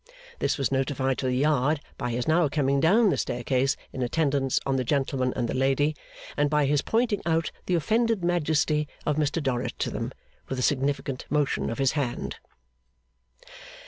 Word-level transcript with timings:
This 0.39 0.57
was 0.57 0.71
notified 0.71 1.19
to 1.19 1.27
the 1.27 1.37
yard 1.37 1.79
by 1.95 2.09
his 2.09 2.27
now 2.27 2.49
coming 2.49 2.79
down 2.79 3.11
the 3.11 3.17
staircase 3.17 3.77
in 3.93 4.01
attendance 4.01 4.59
on 4.65 4.75
the 4.75 4.83
gentleman 4.83 5.31
and 5.35 5.47
the 5.47 5.53
lady, 5.53 5.95
and 6.35 6.49
by 6.49 6.65
his 6.65 6.81
pointing 6.81 7.21
out 7.23 7.51
the 7.67 7.75
offended 7.75 8.23
majesty 8.23 8.87
of 9.05 9.17
Mr 9.17 9.43
Dorrit 9.43 9.77
to 9.77 9.91
them 9.91 10.11
with 10.49 10.57
a 10.57 10.63
significant 10.63 11.27
motion 11.29 11.69
of 11.69 11.77
his 11.77 11.91
hand. 11.91 12.37